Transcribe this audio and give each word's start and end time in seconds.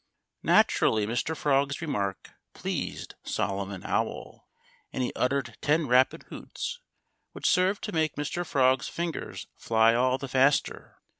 Naturally, 0.41 1.05
Mr. 1.05 1.37
Frog's 1.37 1.79
remark 1.79 2.31
pleased 2.55 3.13
Solomon 3.23 3.83
Owl. 3.85 4.49
And 4.91 5.03
he 5.03 5.13
uttered 5.15 5.57
ten 5.61 5.85
rapid 5.85 6.23
hoots, 6.29 6.79
which 7.33 7.47
served 7.47 7.83
to 7.83 7.91
make 7.91 8.15
Mr. 8.15 8.43
Frog's 8.43 8.87
fingers 8.89 9.45
fly 9.59 9.93
all 9.93 10.17
the 10.17 10.27
faster. 10.27 10.97